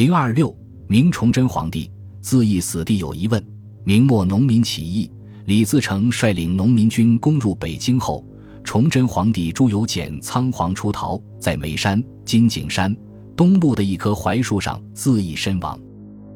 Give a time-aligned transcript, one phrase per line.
[0.00, 0.56] 零二六，
[0.88, 1.92] 明崇祯皇帝
[2.22, 3.44] 自缢死地有疑问。
[3.84, 5.12] 明末农民起义，
[5.44, 8.24] 李自成率领农民军攻入北京后，
[8.64, 12.96] 崇祯皇帝朱由检仓皇出逃，在眉山金井山
[13.36, 15.78] 东部的一棵槐树上自缢身亡。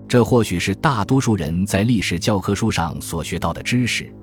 [0.06, 4.14] 这或许是大多数人在历史教科书上所学到的知识，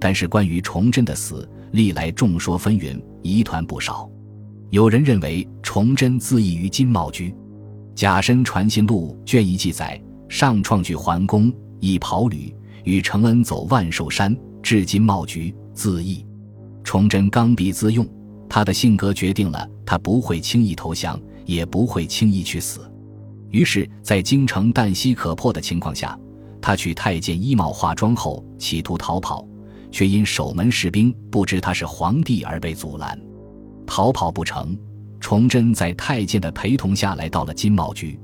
[0.00, 4.10] 但是关于崇祯的死，历来众说纷纭，疑团不少。
[4.70, 7.30] 有人认为崇祯自缢于金茂居，
[8.00, 12.50] 《甲申传信录》卷一记载：上创具桓公，以袍履。
[12.84, 16.24] 与承恩走万寿山，至金茂局自缢。
[16.82, 18.08] 崇祯刚愎自用，
[18.48, 22.90] 他的性格决定了他不会轻易投降，也不会轻易去死。
[23.50, 26.18] 于是，在京城旦夕可破的情况下，
[26.58, 29.46] 他去太监衣帽化妆后，企图逃跑，
[29.92, 33.20] 却因守门士兵不知他是皇帝而被阻拦。
[33.86, 34.74] 逃跑不成，
[35.20, 38.18] 崇祯在太监的陪同下来到了金茂局。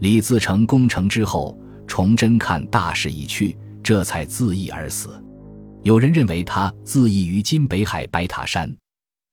[0.00, 3.56] 李自成攻城之后，崇祯看大势已去。
[3.82, 5.22] 这才自缢而死。
[5.82, 8.68] 有人认为他自缢于今北海白塔山。《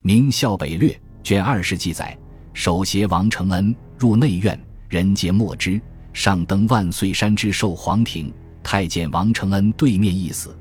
[0.01, 0.89] 明孝北略》
[1.21, 2.17] 卷二十记载：
[2.53, 5.79] 首携王承恩入内院，人皆莫知。
[6.13, 8.33] 上登万岁山之寿皇庭，
[8.63, 10.57] 太监王承恩对面一死。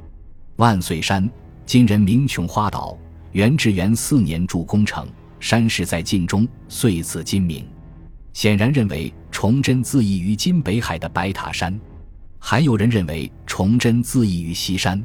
[0.56, 1.31] 万岁山，
[1.64, 2.98] 今人名琼花岛。
[3.33, 5.06] 元至元四年筑工程，
[5.41, 7.67] 山势在晋中，遂赐金名。
[8.33, 11.78] 显然认为崇祯自缢于今北海的白塔山。
[12.39, 15.01] 还有人认为崇祯自缢于西山，《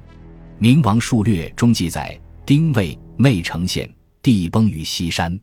[0.59, 3.89] 明王述略》中记载：丁未，内城县，
[4.21, 5.39] 地崩于西山。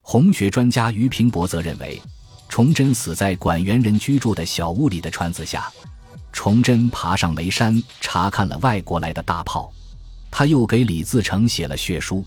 [0.00, 2.00] 红学专家于平伯则认为，
[2.48, 5.70] 崇祯死在管园人居住的小屋里的船子下。
[6.32, 9.72] 崇祯爬上煤山，查看了外国来的大炮。
[10.30, 12.24] 他又给李自成写了血书，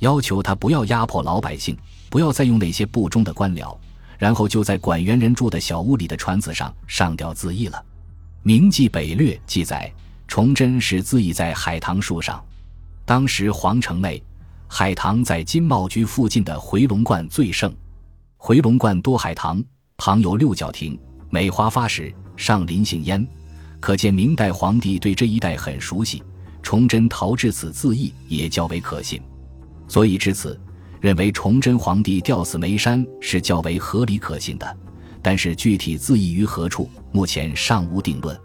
[0.00, 1.76] 要求他不要压迫老百姓，
[2.10, 3.76] 不要再用那些不忠的官僚，
[4.18, 7.78] 然后就在管园人住的小屋里的船子上上吊自缢了。
[8.42, 9.92] 《明记北略》记载，
[10.28, 12.42] 崇祯是自缢在海棠树上。
[13.04, 14.22] 当时皇城内
[14.68, 17.74] 海棠在金茂居附近的回龙观最盛，
[18.36, 19.62] 回龙观多海棠，
[19.96, 20.98] 旁有六角亭，
[21.30, 23.26] 梅花发时，上林杏烟，
[23.80, 26.22] 可见明代皇帝对这一带很熟悉。
[26.62, 29.22] 崇祯逃至此自缢也较为可信，
[29.88, 30.58] 所以至此，
[31.00, 34.76] 认为崇祯皇帝吊死眉山是较为合理可信的。
[35.22, 38.38] 但是具体自缢于何处，目前尚无定论。